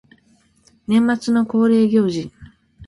[0.87, 2.31] 年末の恒例行事